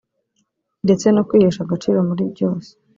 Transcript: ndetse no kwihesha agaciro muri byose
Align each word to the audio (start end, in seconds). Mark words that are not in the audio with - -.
ndetse 0.85 1.05
no 1.11 1.21
kwihesha 1.27 1.61
agaciro 1.63 1.97
muri 2.09 2.23
byose 2.33 2.69